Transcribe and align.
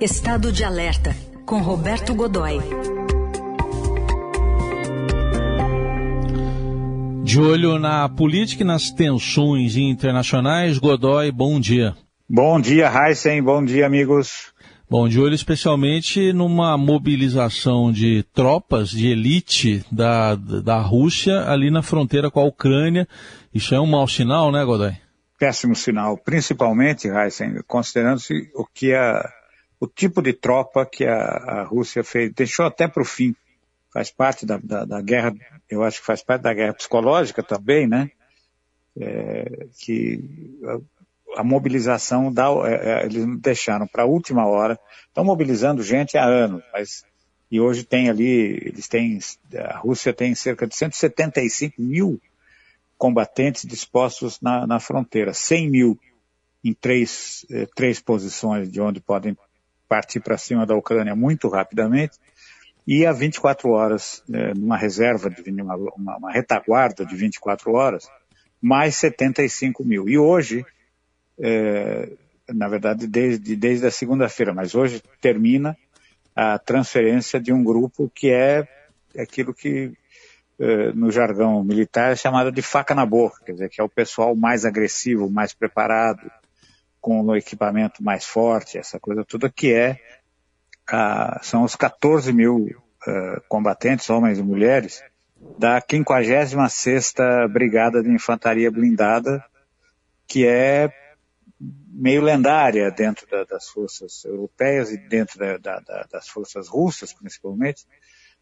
Estado 0.00 0.50
de 0.50 0.64
Alerta, 0.64 1.14
com 1.44 1.60
Roberto 1.60 2.14
Godoy. 2.14 2.58
De 7.22 7.38
olho 7.38 7.78
na 7.78 8.08
política 8.08 8.62
e 8.62 8.66
nas 8.66 8.90
tensões 8.90 9.76
internacionais, 9.76 10.78
Godoy, 10.78 11.30
bom 11.30 11.60
dia. 11.60 11.94
Bom 12.26 12.58
dia, 12.58 12.90
Heisen, 12.90 13.42
bom 13.42 13.62
dia, 13.62 13.84
amigos. 13.84 14.54
Bom, 14.88 15.06
de 15.06 15.20
olho 15.20 15.34
especialmente 15.34 16.32
numa 16.32 16.78
mobilização 16.78 17.92
de 17.92 18.22
tropas 18.32 18.88
de 18.88 19.06
elite 19.08 19.84
da, 19.92 20.34
da 20.34 20.80
Rússia 20.80 21.44
ali 21.46 21.70
na 21.70 21.82
fronteira 21.82 22.30
com 22.30 22.40
a 22.40 22.44
Ucrânia. 22.44 23.06
Isso 23.52 23.74
é 23.74 23.80
um 23.80 23.86
mau 23.86 24.08
sinal, 24.08 24.50
né, 24.50 24.64
Godoy? 24.64 24.94
Péssimo 25.38 25.76
sinal, 25.76 26.16
principalmente, 26.16 27.06
Heisen, 27.06 27.60
considerando-se 27.66 28.50
o 28.54 28.64
que 28.64 28.94
a 28.94 29.22
o 29.80 29.86
tipo 29.86 30.20
de 30.20 30.34
tropa 30.34 30.84
que 30.84 31.06
a, 31.06 31.16
a 31.16 31.62
Rússia 31.64 32.04
fez, 32.04 32.30
deixou 32.34 32.66
até 32.66 32.86
para 32.86 33.02
o 33.02 33.06
fim. 33.06 33.34
Faz 33.92 34.10
parte 34.10 34.44
da, 34.44 34.58
da, 34.58 34.84
da, 34.84 35.00
guerra, 35.00 35.34
eu 35.68 35.82
acho 35.82 35.98
que 35.98 36.06
faz 36.06 36.22
parte 36.22 36.42
da 36.42 36.54
guerra 36.54 36.74
psicológica 36.74 37.42
também, 37.42 37.88
né? 37.88 38.10
É, 38.96 39.66
que 39.78 40.22
a, 41.34 41.40
a 41.40 41.44
mobilização 41.44 42.32
dá, 42.32 42.48
é, 42.66 43.02
é 43.02 43.06
eles 43.06 43.24
deixaram 43.40 43.86
para 43.86 44.02
a 44.02 44.06
última 44.06 44.46
hora. 44.46 44.78
Estão 45.08 45.24
mobilizando 45.24 45.82
gente 45.82 46.16
há 46.18 46.24
anos, 46.24 46.62
mas 46.72 47.04
e 47.50 47.58
hoje 47.60 47.82
tem 47.82 48.08
ali, 48.08 48.60
eles 48.64 48.86
têm, 48.86 49.18
a 49.56 49.78
Rússia 49.78 50.12
tem 50.12 50.34
cerca 50.36 50.68
de 50.68 50.76
175 50.76 51.82
mil 51.82 52.20
combatentes 52.96 53.64
dispostos 53.66 54.40
na, 54.40 54.66
na 54.66 54.78
fronteira, 54.78 55.32
100 55.34 55.70
mil 55.70 55.98
em 56.62 56.74
três, 56.74 57.44
eh, 57.50 57.66
três 57.74 57.98
posições 57.98 58.70
de 58.70 58.80
onde 58.80 59.00
podem 59.00 59.36
partir 59.90 60.20
para 60.20 60.38
cima 60.38 60.64
da 60.64 60.76
Ucrânia 60.76 61.16
muito 61.16 61.48
rapidamente, 61.48 62.16
e 62.86 63.04
há 63.04 63.12
24 63.12 63.68
horas, 63.70 64.22
é, 64.32 64.54
numa 64.54 64.76
reserva, 64.76 65.28
de, 65.28 65.50
uma, 65.50 65.74
uma, 65.74 66.16
uma, 66.16 66.32
retaguarda 66.32 67.04
de 67.04 67.16
24 67.16 67.72
horas, 67.72 68.08
mais 68.62 68.94
75 68.94 69.84
mil. 69.84 70.08
E 70.08 70.16
hoje, 70.16 70.64
é, 71.38 72.08
na 72.48 72.68
verdade, 72.68 73.08
desde, 73.08 73.56
desde 73.56 73.86
a 73.86 73.90
segunda-feira, 73.90 74.54
mas 74.54 74.76
hoje 74.76 75.02
termina 75.20 75.76
a 76.34 76.56
transferência 76.56 77.40
de 77.40 77.52
um 77.52 77.64
grupo 77.64 78.10
que 78.14 78.30
é 78.30 78.66
aquilo 79.18 79.52
que 79.52 79.92
é, 80.58 80.92
no 80.92 81.10
jargão 81.10 81.64
militar 81.64 82.12
é 82.12 82.16
chamado 82.16 82.52
de 82.52 82.62
faca 82.62 82.94
na 82.94 83.04
boca, 83.04 83.42
quer 83.44 83.52
dizer, 83.52 83.68
que 83.68 83.80
é 83.80 83.84
o 83.84 83.88
pessoal 83.88 84.36
mais 84.36 84.64
agressivo, 84.64 85.28
mais 85.28 85.52
preparado, 85.52 86.30
com 87.00 87.22
o 87.22 87.36
equipamento 87.36 88.02
mais 88.02 88.24
forte, 88.24 88.78
essa 88.78 89.00
coisa 89.00 89.24
toda, 89.24 89.50
que 89.50 89.72
é, 89.72 89.98
são 91.42 91.62
os 91.62 91.76
14 91.76 92.32
mil 92.32 92.66
uh, 93.06 93.40
combatentes, 93.48 94.10
homens 94.10 94.38
e 94.38 94.42
mulheres, 94.42 95.02
da 95.58 95.80
56ª 95.80 97.48
Brigada 97.48 98.02
de 98.02 98.10
Infantaria 98.10 98.70
Blindada, 98.70 99.44
que 100.26 100.46
é 100.46 100.92
meio 101.92 102.22
lendária 102.22 102.90
dentro 102.90 103.26
da, 103.26 103.44
das 103.44 103.68
forças 103.68 104.24
europeias 104.24 104.90
e 104.90 104.96
dentro 104.96 105.38
da, 105.38 105.56
da, 105.58 106.06
das 106.10 106.28
forças 106.28 106.68
russas, 106.68 107.12
principalmente, 107.12 107.86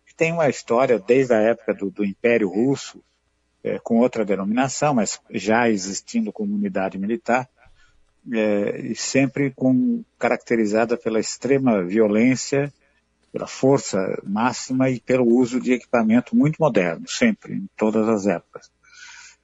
que 0.06 0.14
tem 0.14 0.32
uma 0.32 0.48
história 0.48 0.98
desde 0.98 1.34
a 1.34 1.40
época 1.40 1.74
do, 1.74 1.90
do 1.90 2.04
Império 2.04 2.48
Russo, 2.48 3.02
é, 3.62 3.78
com 3.78 3.98
outra 3.98 4.24
denominação, 4.24 4.94
mas 4.94 5.20
já 5.30 5.68
existindo 5.68 6.32
como 6.32 6.54
unidade 6.54 6.98
militar, 6.98 7.48
é, 8.32 8.80
e 8.80 8.94
sempre 8.94 9.50
com, 9.50 10.02
caracterizada 10.18 10.96
pela 10.96 11.20
extrema 11.20 11.82
violência, 11.82 12.72
pela 13.32 13.46
força 13.46 13.98
máxima 14.24 14.90
e 14.90 15.00
pelo 15.00 15.26
uso 15.26 15.60
de 15.60 15.72
equipamento 15.72 16.36
muito 16.36 16.56
moderno, 16.58 17.08
sempre, 17.08 17.54
em 17.54 17.68
todas 17.76 18.08
as 18.08 18.26
épocas. 18.26 18.70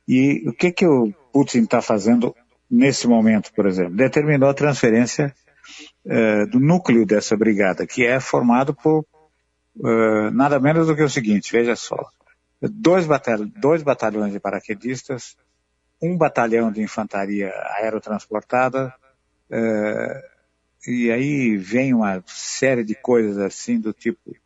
E 0.07 0.43
o 0.49 0.53
que, 0.53 0.71
que 0.71 0.87
o 0.87 1.13
Putin 1.33 1.61
está 1.63 1.81
fazendo 1.81 2.35
nesse 2.71 3.07
momento, 3.07 3.53
por 3.55 3.67
exemplo? 3.67 3.95
Determinou 3.95 4.49
a 4.49 4.55
transferência 4.55 5.35
é, 6.07 6.47
do 6.47 6.61
núcleo 6.61 7.07
dessa 7.07 7.37
brigada, 7.37 7.87
que 7.87 8.05
é 8.05 8.21
formado 8.21 8.75
por 8.75 9.05
é, 9.83 10.31
nada 10.31 10.61
menos 10.61 10.87
do 10.87 10.95
que 10.95 11.03
o 11.03 11.09
seguinte, 11.09 11.53
veja 11.53 11.75
só, 11.75 12.09
dois, 12.61 13.07
batalhões, 13.07 13.51
dois 13.57 13.83
batalhões 13.83 14.33
de 14.33 14.41
paraquedistas, 14.41 15.37
um 16.05 16.17
batalhão 16.17 16.71
de 16.71 16.83
infantaria 16.83 17.51
aerotransportada, 17.79 18.95
é, 19.51 20.31
e 20.87 21.11
aí 21.11 21.57
vem 21.57 21.95
uma 21.95 22.23
série 22.27 22.85
de 22.85 22.95
coisas 22.95 23.39
assim 23.39 23.81
do 23.81 23.93
tipo 23.93 24.37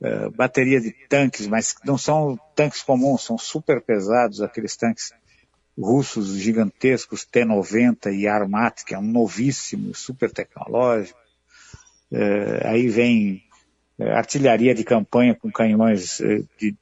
é, 0.00 0.30
bateria 0.30 0.80
de 0.80 0.92
tanques, 1.08 1.46
mas 1.48 1.74
não 1.84 1.98
são 1.98 2.38
tanques 2.54 2.82
comuns, 2.82 3.24
são 3.24 3.36
super 3.36 3.82
pesados, 3.82 4.40
aqueles 4.40 4.76
tanques 4.76 5.12
russos 5.76 6.36
gigantescos 6.36 7.24
T-90 7.24 8.12
e 8.14 8.28
Armat, 8.28 8.84
que 8.84 8.94
é 8.94 8.98
um 8.98 9.02
novíssimo, 9.02 9.94
super 9.94 10.30
tecnológico. 10.30 11.18
É, 12.12 12.68
aí 12.68 12.88
vem 12.88 13.42
artilharia 13.98 14.74
de 14.74 14.84
campanha 14.84 15.34
com 15.34 15.50
canhões 15.50 16.18
de 16.58 16.74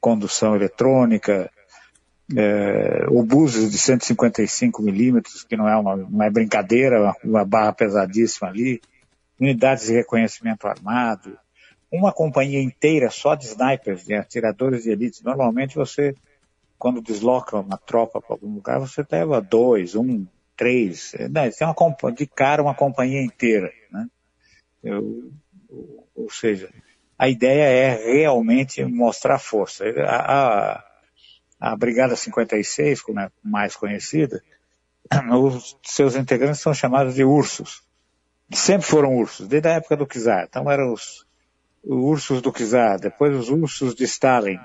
condução 0.00 0.54
eletrônica, 0.54 1.50
é, 2.36 3.06
obuses 3.08 3.70
de 3.70 3.78
155 3.78 4.82
milímetros, 4.82 5.44
que 5.44 5.56
não 5.56 5.68
é, 5.68 5.76
uma, 5.76 6.26
é 6.26 6.30
brincadeira, 6.30 7.00
uma, 7.00 7.16
uma 7.24 7.44
barra 7.44 7.72
pesadíssima 7.72 8.48
ali, 8.48 8.80
unidades 9.40 9.86
de 9.86 9.94
reconhecimento 9.94 10.66
armado, 10.66 11.38
uma 11.90 12.12
companhia 12.12 12.60
inteira 12.60 13.10
só 13.10 13.34
de 13.34 13.46
snipers, 13.46 14.04
de 14.04 14.14
atiradores 14.14 14.82
de 14.82 14.90
elite. 14.90 15.24
Normalmente 15.24 15.74
você, 15.74 16.14
quando 16.78 17.00
desloca 17.00 17.58
uma 17.58 17.78
tropa 17.78 18.20
para 18.20 18.34
algum 18.34 18.54
lugar, 18.54 18.78
você 18.78 19.04
leva 19.10 19.40
dois, 19.40 19.94
um, 19.94 20.26
três. 20.56 21.14
Não, 21.30 21.50
tem 21.50 21.66
uma 21.66 22.12
de 22.12 22.26
cara 22.26 22.62
uma 22.62 22.74
companhia 22.74 23.22
inteira, 23.22 23.72
né? 23.90 24.06
Eu, 24.82 25.32
ou 26.14 26.30
seja, 26.30 26.68
a 27.18 27.28
ideia 27.28 27.64
é 27.64 28.12
realmente 28.12 28.84
mostrar 28.84 29.38
força. 29.38 29.84
A, 30.06 30.74
a, 30.74 30.87
a 31.60 31.76
Brigada 31.76 32.14
56, 32.14 33.02
como 33.02 33.20
é 33.20 33.30
mais 33.42 33.74
conhecida, 33.74 34.42
os 35.42 35.76
seus 35.82 36.14
integrantes 36.14 36.60
são 36.60 36.72
chamados 36.72 37.14
de 37.14 37.24
ursos. 37.24 37.82
Sempre 38.52 38.86
foram 38.86 39.14
ursos, 39.14 39.46
desde 39.46 39.68
a 39.68 39.72
época 39.72 39.96
do 39.96 40.06
czar. 40.06 40.46
Então 40.48 40.70
eram 40.70 40.92
os, 40.92 41.26
os 41.84 41.96
ursos 41.96 42.40
do 42.40 42.52
czar, 42.52 42.98
depois 42.98 43.34
os 43.34 43.48
ursos 43.48 43.94
de 43.94 44.04
Stalin. 44.04 44.58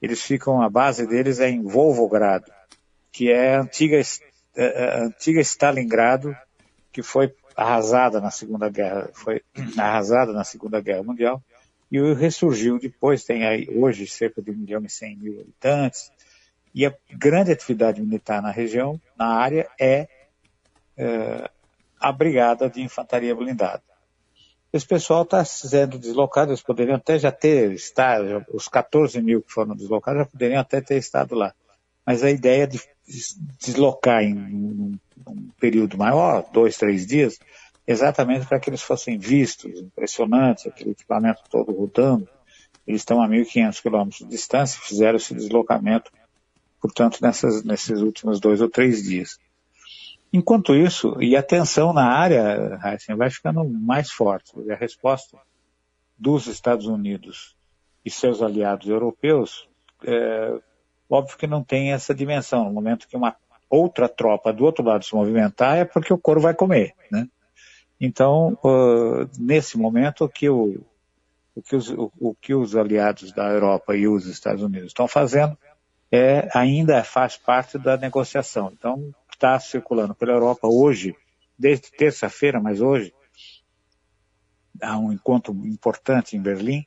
Eles 0.00 0.22
ficam, 0.22 0.62
a 0.62 0.70
base 0.70 1.06
deles 1.06 1.40
é 1.40 1.50
em 1.50 1.62
Volvogrado, 1.62 2.50
que 3.12 3.30
é 3.30 3.56
a 3.56 3.60
antiga, 3.60 3.98
a 3.98 4.00
é, 4.56 4.64
é, 4.64 5.00
antiga 5.02 5.40
Stalingrado, 5.40 6.34
que 6.92 7.02
foi 7.02 7.34
arrasada 7.54 8.20
na 8.20 8.30
Segunda 8.30 8.70
Guerra, 8.70 9.10
foi 9.12 9.42
arrasada 9.76 10.32
na 10.32 10.44
Segunda 10.44 10.80
Guerra 10.80 11.02
Mundial, 11.02 11.42
e 11.90 12.14
ressurgiu 12.14 12.78
depois, 12.78 13.24
tem 13.24 13.44
aí 13.44 13.68
hoje 13.70 14.06
cerca 14.06 14.40
de 14.40 14.50
1 14.50 14.54
milhão 14.54 14.84
e 14.84 14.90
100 14.90 15.16
mil 15.16 15.40
habitantes, 15.40 16.12
e 16.74 16.86
a 16.86 16.94
grande 17.10 17.50
atividade 17.50 18.00
militar 18.00 18.40
na 18.40 18.50
região, 18.50 19.00
na 19.18 19.26
área, 19.26 19.68
é, 19.78 20.08
é 20.96 21.50
a 21.98 22.12
Brigada 22.12 22.70
de 22.70 22.80
Infantaria 22.80 23.34
Blindada. 23.34 23.82
Esse 24.72 24.86
pessoal 24.86 25.22
está 25.22 25.44
sendo 25.44 25.98
deslocado, 25.98 26.52
eles 26.52 26.62
poderiam 26.62 26.94
até 26.94 27.18
já 27.18 27.32
ter 27.32 27.72
estado, 27.72 28.46
os 28.52 28.68
14 28.68 29.20
mil 29.20 29.42
que 29.42 29.52
foram 29.52 29.74
deslocados 29.74 30.20
já 30.20 30.26
poderiam 30.26 30.60
até 30.60 30.80
ter 30.80 30.96
estado 30.96 31.34
lá. 31.34 31.52
Mas 32.06 32.22
a 32.22 32.30
ideia 32.30 32.68
de 32.68 32.80
deslocar 33.58 34.22
em 34.22 34.34
um, 34.34 34.98
um 35.26 35.48
período 35.58 35.98
maior, 35.98 36.48
dois, 36.52 36.76
três 36.76 37.04
dias, 37.04 37.38
exatamente 37.90 38.46
para 38.46 38.60
que 38.60 38.70
eles 38.70 38.82
fossem 38.82 39.18
vistos, 39.18 39.80
impressionantes, 39.80 40.66
aquele 40.66 40.90
equipamento 40.90 41.42
todo 41.50 41.72
rodando. 41.72 42.28
Eles 42.86 43.02
estão 43.02 43.22
a 43.22 43.28
1.500 43.28 43.82
quilômetros 43.82 44.18
de 44.20 44.26
distância, 44.26 44.80
fizeram 44.80 45.16
esse 45.16 45.34
deslocamento 45.34 46.10
portanto, 46.80 47.18
nessas, 47.20 47.62
nesses 47.62 48.00
últimos 48.00 48.40
dois 48.40 48.60
ou 48.60 48.68
três 48.68 49.02
dias. 49.02 49.38
Enquanto 50.32 50.74
isso, 50.74 51.20
e 51.20 51.36
a 51.36 51.42
tensão 51.42 51.92
na 51.92 52.06
área, 52.06 52.80
Heisen, 52.84 53.16
vai 53.16 53.30
ficando 53.30 53.64
mais 53.64 54.10
forte. 54.10 54.52
A 54.70 54.76
resposta 54.76 55.36
dos 56.16 56.46
Estados 56.46 56.86
Unidos 56.86 57.56
e 58.04 58.10
seus 58.10 58.40
aliados 58.40 58.88
europeus, 58.88 59.68
é, 60.04 60.58
óbvio 61.08 61.36
que 61.36 61.46
não 61.46 61.62
tem 61.62 61.92
essa 61.92 62.14
dimensão. 62.14 62.64
No 62.64 62.72
momento 62.72 63.08
que 63.08 63.16
uma 63.16 63.36
outra 63.68 64.08
tropa 64.08 64.52
do 64.52 64.64
outro 64.64 64.84
lado 64.84 65.04
se 65.04 65.14
movimentar, 65.14 65.76
é 65.76 65.84
porque 65.84 66.12
o 66.12 66.18
couro 66.18 66.40
vai 66.40 66.54
comer, 66.54 66.94
né? 67.10 67.28
Então, 68.00 68.58
uh, 68.64 69.28
nesse 69.38 69.76
momento, 69.76 70.24
o 70.24 70.28
que, 70.28 70.48
o, 70.48 70.82
o, 71.54 71.62
que 71.62 71.76
os, 71.76 71.90
o, 71.90 72.34
que 72.40 72.54
os 72.54 72.74
aliados 72.74 73.32
da 73.32 73.48
Europa 73.50 73.94
e 73.94 74.08
os 74.08 74.26
Estados 74.26 74.62
Unidos 74.62 74.88
estão 74.88 75.06
fazendo 75.06 75.56
é, 76.10 76.48
ainda 76.54 77.04
faz 77.04 77.36
parte 77.36 77.78
da 77.78 77.96
negociação. 77.96 78.72
Então, 78.72 79.14
está 79.32 79.60
circulando 79.60 80.14
pela 80.14 80.32
Europa 80.32 80.66
hoje, 80.66 81.14
desde 81.58 81.90
terça-feira, 81.92 82.60
mas 82.60 82.80
hoje, 82.80 83.12
a 84.80 84.98
um 84.98 85.12
encontro 85.12 85.52
importante 85.66 86.36
em 86.36 86.42
Berlim, 86.42 86.86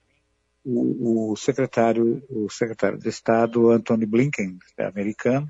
o, 0.66 1.32
o 1.32 1.36
secretário, 1.36 2.24
o 2.30 2.50
secretário 2.50 2.98
de 2.98 3.10
Estado 3.10 3.70
Anthony 3.70 4.06
Blinken, 4.06 4.58
é 4.78 4.86
americano, 4.86 5.48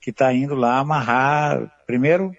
que 0.00 0.10
está 0.10 0.32
indo 0.32 0.54
lá 0.54 0.78
amarrar. 0.78 1.70
Primeiro, 1.86 2.32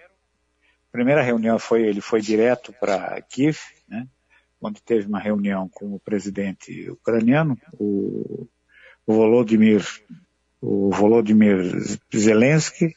primeira 0.90 1.22
reunião 1.22 1.58
foi 1.58 1.82
ele 1.82 2.00
foi 2.00 2.20
direto 2.20 2.72
para 2.72 3.20
Kiev, 3.22 3.58
né, 3.88 4.06
onde 4.60 4.82
teve 4.82 5.06
uma 5.06 5.18
reunião 5.18 5.68
com 5.68 5.94
o 5.94 6.00
presidente 6.00 6.90
ucraniano, 6.90 7.56
o, 7.78 8.46
o 9.06 9.12
Volodymyr, 9.12 9.84
o 10.60 10.90
Volodymyr 10.90 11.98
Zelensky, 12.14 12.94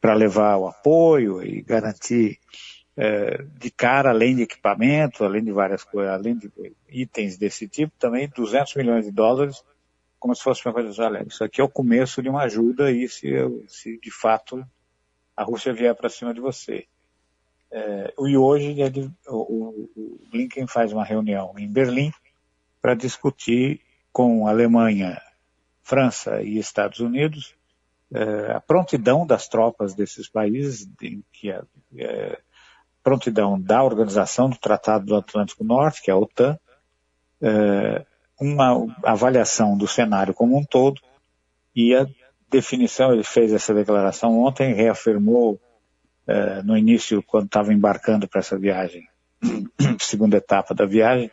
para 0.00 0.14
levar 0.14 0.56
o 0.56 0.66
apoio 0.66 1.42
e 1.42 1.62
garantir 1.62 2.38
é, 2.96 3.42
de 3.58 3.70
cara, 3.70 4.10
além 4.10 4.36
de 4.36 4.42
equipamento, 4.42 5.24
além 5.24 5.42
de 5.42 5.52
várias 5.52 5.82
coisas, 5.82 6.12
além 6.12 6.36
de 6.36 6.50
itens 6.88 7.36
desse 7.36 7.68
tipo, 7.68 7.92
também 7.98 8.28
200 8.28 8.74
milhões 8.76 9.04
de 9.04 9.10
dólares, 9.10 9.64
como 10.18 10.34
se 10.34 10.42
fosse 10.42 10.64
uma 10.66 10.72
coisa, 10.72 11.04
olha, 11.04 11.24
isso 11.26 11.44
aqui 11.44 11.60
é 11.60 11.64
o 11.64 11.68
começo 11.68 12.22
de 12.22 12.28
uma 12.28 12.44
ajuda 12.44 12.90
e 12.90 13.08
se, 13.08 13.30
se 13.68 13.98
de 13.98 14.10
fato 14.10 14.64
a 15.36 15.42
Rússia 15.42 15.72
vier 15.72 15.94
para 15.94 16.08
cima 16.08 16.32
de 16.32 16.40
você. 16.40 16.86
É, 17.76 18.14
e 18.20 18.36
hoje 18.36 18.80
ele, 18.80 19.10
o, 19.26 19.88
o 19.96 20.20
Blinken 20.30 20.68
faz 20.68 20.92
uma 20.92 21.04
reunião 21.04 21.52
em 21.58 21.66
Berlim 21.66 22.12
para 22.80 22.94
discutir 22.94 23.80
com 24.12 24.46
Alemanha, 24.46 25.20
França 25.82 26.40
e 26.40 26.56
Estados 26.56 27.00
Unidos 27.00 27.56
é, 28.14 28.52
a 28.52 28.60
prontidão 28.60 29.26
das 29.26 29.48
tropas 29.48 29.92
desses 29.92 30.28
países, 30.28 30.88
em 31.02 31.24
que 31.32 31.50
a, 31.50 31.64
é, 31.96 32.38
prontidão 33.02 33.60
da 33.60 33.82
Organização 33.82 34.48
do 34.48 34.56
Tratado 34.56 35.06
do 35.06 35.16
Atlântico 35.16 35.64
Norte, 35.64 36.00
que 36.00 36.12
é 36.12 36.14
a 36.14 36.16
OTAN, 36.16 36.56
é, 37.42 38.06
uma 38.40 38.86
avaliação 39.02 39.76
do 39.76 39.88
cenário 39.88 40.32
como 40.32 40.56
um 40.56 40.64
todo 40.64 41.00
e 41.74 41.92
a 41.92 42.06
definição, 42.48 43.12
ele 43.12 43.24
fez 43.24 43.52
essa 43.52 43.74
declaração 43.74 44.38
ontem, 44.38 44.72
reafirmou 44.74 45.60
é, 46.26 46.62
no 46.62 46.76
início, 46.76 47.22
quando 47.22 47.46
estava 47.46 47.72
embarcando 47.72 48.26
para 48.26 48.40
essa 48.40 48.58
viagem, 48.58 49.08
segunda 50.00 50.36
etapa 50.38 50.74
da 50.74 50.86
viagem, 50.86 51.30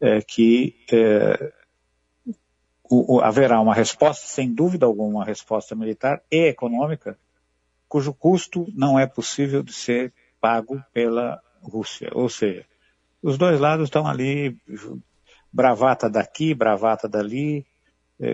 é, 0.00 0.20
que 0.20 0.76
é, 0.92 1.52
o, 2.84 3.16
o, 3.16 3.20
haverá 3.20 3.60
uma 3.60 3.74
resposta, 3.74 4.26
sem 4.26 4.52
dúvida 4.52 4.86
alguma, 4.86 5.20
uma 5.20 5.24
resposta 5.24 5.74
militar 5.74 6.22
e 6.30 6.48
econômica, 6.48 7.18
cujo 7.88 8.12
custo 8.12 8.66
não 8.74 8.98
é 8.98 9.06
possível 9.06 9.62
de 9.62 9.72
ser 9.72 10.12
pago 10.40 10.82
pela 10.92 11.40
Rússia. 11.62 12.10
Ou 12.12 12.28
seja, 12.28 12.64
os 13.22 13.36
dois 13.36 13.58
lados 13.60 13.84
estão 13.84 14.06
ali, 14.06 14.56
bravata 15.52 16.08
daqui, 16.08 16.54
bravata 16.54 17.08
dali, 17.08 17.66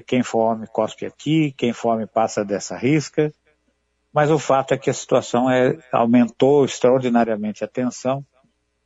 quem 0.06 0.22
fome 0.22 0.66
cospe 0.66 1.06
aqui, 1.06 1.52
quem 1.52 1.72
fome 1.72 2.06
passa 2.06 2.44
dessa 2.44 2.76
risca. 2.76 3.32
Mas 4.16 4.30
o 4.30 4.38
fato 4.38 4.72
é 4.72 4.78
que 4.78 4.88
a 4.88 4.94
situação 4.94 5.50
é, 5.50 5.76
aumentou 5.92 6.64
extraordinariamente 6.64 7.62
a 7.62 7.68
tensão. 7.68 8.24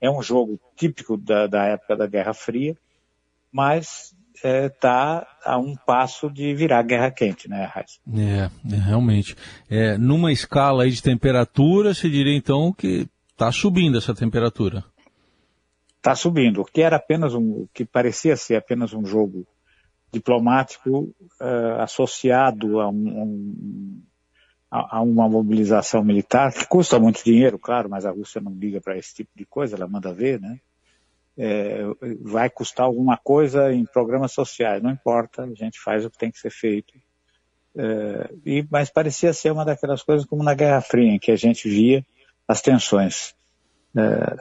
É 0.00 0.10
um 0.10 0.20
jogo 0.20 0.58
típico 0.74 1.16
da, 1.16 1.46
da 1.46 1.66
época 1.66 1.96
da 1.96 2.08
Guerra 2.08 2.34
Fria, 2.34 2.76
mas 3.52 4.12
está 4.34 4.48
é, 4.48 4.68
tá 4.68 5.28
a 5.44 5.56
um 5.56 5.76
passo 5.76 6.28
de 6.28 6.52
virar 6.52 6.82
guerra 6.82 7.12
quente, 7.12 7.48
né, 7.48 7.64
Raiz? 7.72 8.00
É, 8.12 8.74
é, 8.74 8.76
realmente. 8.76 9.36
É, 9.70 9.96
numa 9.96 10.32
escala 10.32 10.90
de 10.90 11.00
temperatura, 11.00 11.94
se 11.94 12.10
diria 12.10 12.36
então 12.36 12.72
que 12.72 13.06
está 13.30 13.52
subindo 13.52 13.98
essa 13.98 14.12
temperatura. 14.12 14.84
Está 15.98 16.16
subindo. 16.16 16.62
O 16.62 16.64
que 16.64 16.82
era 16.82 16.96
apenas 16.96 17.36
um, 17.36 17.68
que 17.72 17.84
parecia 17.84 18.36
ser 18.36 18.56
apenas 18.56 18.92
um 18.92 19.06
jogo 19.06 19.46
diplomático 20.12 21.14
uh, 21.40 21.80
associado 21.82 22.80
a, 22.80 22.88
um, 22.88 23.22
um, 23.22 24.02
a, 24.70 25.00
uma 25.02 25.28
mobilização 25.28 26.04
militar 26.04 26.52
que 26.52 26.66
custa 26.66 26.98
muito 26.98 27.24
dinheiro, 27.24 27.58
claro, 27.58 27.88
mas 27.88 28.06
a 28.06 28.10
Rússia 28.10 28.40
não 28.40 28.52
liga 28.52 28.80
para 28.80 28.96
esse 28.96 29.14
tipo 29.14 29.30
de 29.36 29.44
coisa, 29.44 29.76
ela 29.76 29.88
manda 29.88 30.12
ver, 30.12 30.40
né? 30.40 30.60
é, 31.42 31.78
vai 32.20 32.50
custar 32.50 32.84
alguma 32.84 33.16
coisa 33.16 33.72
em 33.72 33.86
programas 33.86 34.30
sociais, 34.32 34.82
não 34.82 34.90
importa, 34.90 35.44
a 35.44 35.54
gente 35.54 35.80
faz 35.80 36.04
o 36.04 36.10
que 36.10 36.18
tem 36.18 36.30
que 36.30 36.38
ser 36.38 36.50
feito. 36.50 36.92
É, 37.74 38.30
e, 38.44 38.66
mas 38.70 38.90
parecia 38.90 39.32
ser 39.32 39.50
uma 39.50 39.64
daquelas 39.64 40.02
coisas 40.02 40.26
como 40.26 40.42
na 40.42 40.52
Guerra 40.52 40.82
Fria, 40.82 41.10
em 41.10 41.18
que 41.18 41.30
a 41.30 41.36
gente 41.36 41.66
via 41.66 42.04
as 42.46 42.60
tensões 42.60 43.34
é, 43.96 44.36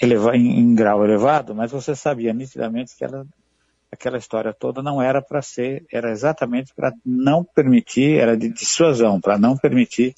eleva, 0.00 0.34
em, 0.34 0.60
em, 0.60 0.74
grau 0.74 1.04
elevado, 1.04 1.54
mas 1.54 1.72
você 1.72 1.94
sabia 1.94 2.32
nitidamente 2.32 2.96
que 2.96 3.04
ela, 3.04 3.26
aquela 3.94 4.18
história 4.18 4.52
toda 4.52 4.82
não 4.82 5.00
era 5.00 5.22
para 5.22 5.40
ser, 5.40 5.84
era 5.90 6.10
exatamente 6.10 6.72
para 6.74 6.92
não 7.04 7.42
permitir, 7.42 8.18
era 8.18 8.36
de 8.36 8.48
dissuasão, 8.48 9.20
para 9.20 9.38
não 9.38 9.56
permitir 9.56 10.14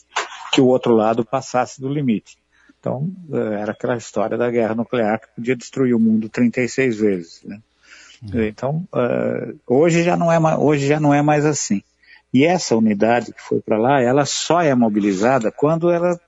que 0.53 0.61
o 0.61 0.67
outro 0.67 0.95
lado 0.95 1.25
passasse 1.25 1.81
do 1.81 1.89
limite. 1.89 2.37
Então, 2.81 3.11
eh, 3.33 3.61
era 3.61 3.73
aquela 3.73 3.97
história 3.97 4.37
da 4.37 4.51
guerra 4.51 4.75
nuclear 4.75 5.21
que 5.21 5.29
podia 5.35 5.57
destruir 5.57 5.95
o 5.95 5.99
mundo 5.99 6.29
36 6.29 6.99
vezes. 6.99 7.43
Né? 7.45 7.61
Uhum. 8.23 8.43
Então, 8.45 8.89
uh, 8.93 9.59
hoje, 9.67 10.03
já 10.03 10.17
não 10.17 10.31
é, 10.31 10.39
hoje 10.57 10.87
já 10.87 11.01
não 11.01 11.13
é 11.13 11.23
mais 11.23 11.45
assim. 11.45 11.83
E 12.33 12.45
essa 12.45 12.77
unidade 12.77 13.33
que 13.33 13.43
foi 13.43 13.61
para 13.61 13.79
lá, 13.79 14.01
ela 14.01 14.25
só 14.25 14.61
é 14.61 14.75
mobilizada 14.75 15.51
quando 15.51 15.91
ela 15.91 16.21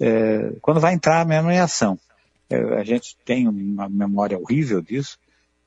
é, 0.00 0.52
quando 0.60 0.80
vai 0.80 0.94
entrar 0.94 1.24
mesmo 1.24 1.50
em 1.50 1.60
ação. 1.60 1.98
É, 2.50 2.56
a 2.78 2.84
gente 2.84 3.16
tem 3.24 3.48
uma 3.48 3.88
memória 3.88 4.38
horrível 4.38 4.82
disso, 4.82 5.18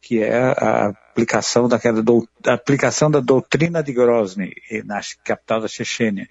que 0.05 0.21
é 0.21 0.37
a 0.37 0.89
aplicação 0.89 1.67
daquela 1.67 2.03
do, 2.03 2.29
a 2.45 2.53
aplicação 2.53 3.09
da 3.09 3.19
doutrina 3.19 3.81
de 3.81 3.91
Grozny 3.91 4.53
na 4.85 5.01
capital 5.23 5.61
da 5.61 5.67
Chechênia, 5.67 6.29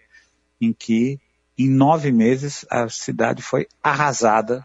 em 0.60 0.72
que 0.72 1.18
em 1.58 1.68
nove 1.68 2.12
meses, 2.12 2.64
a 2.70 2.88
cidade 2.88 3.42
foi 3.42 3.66
arrasada 3.82 4.64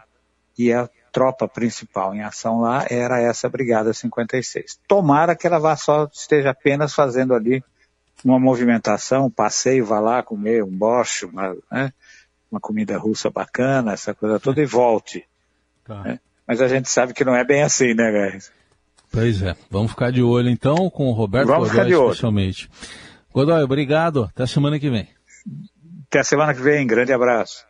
e 0.56 0.72
a 0.72 0.88
tropa 1.10 1.48
principal 1.48 2.14
em 2.14 2.22
ação 2.22 2.60
lá 2.60 2.86
era 2.88 3.20
essa 3.20 3.48
Brigada 3.48 3.92
56. 3.92 4.78
Tomara 4.86 5.34
que 5.34 5.44
ela 5.44 5.58
vá 5.58 5.74
só, 5.74 6.08
esteja 6.12 6.50
apenas 6.50 6.94
fazendo 6.94 7.34
ali 7.34 7.64
uma 8.24 8.38
movimentação, 8.38 9.26
um 9.26 9.30
passeio, 9.30 9.84
vá 9.84 9.98
lá 9.98 10.22
comer 10.22 10.62
um 10.62 10.70
borscht, 10.70 11.24
uma, 11.24 11.56
né, 11.70 11.92
uma 12.48 12.60
comida 12.60 12.96
russa 12.96 13.28
bacana, 13.28 13.92
essa 13.92 14.14
coisa 14.14 14.38
toda, 14.38 14.62
e 14.62 14.66
volte. 14.66 15.26
Tá. 15.84 16.00
Né? 16.02 16.20
Mas 16.46 16.62
a 16.62 16.68
gente 16.68 16.88
sabe 16.88 17.12
que 17.12 17.24
não 17.24 17.34
é 17.34 17.44
bem 17.44 17.64
assim, 17.64 17.92
né, 17.92 18.30
guys? 18.30 18.52
Pois 19.10 19.42
é. 19.42 19.56
Vamos 19.70 19.90
ficar 19.90 20.12
de 20.12 20.22
olho 20.22 20.48
então 20.48 20.88
com 20.88 21.08
o 21.08 21.12
Roberto 21.12 21.48
Vamos 21.48 21.70
Godoy, 21.70 21.92
especialmente. 21.92 22.70
Godoy, 23.32 23.62
obrigado. 23.62 24.24
Até 24.24 24.46
semana 24.46 24.78
que 24.78 24.88
vem. 24.88 25.08
Até 26.08 26.22
semana 26.22 26.54
que 26.54 26.60
vem. 26.60 26.86
Grande 26.86 27.12
abraço. 27.12 27.69